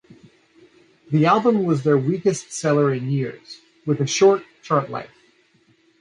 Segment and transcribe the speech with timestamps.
[1.11, 5.11] The album was their weakest seller in years, with a short chart life.